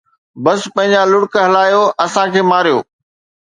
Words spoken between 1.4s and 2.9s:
هلايو، اسان کي ماريو